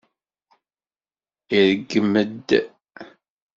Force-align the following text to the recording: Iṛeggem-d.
Iṛeggem-d. 1.57 2.49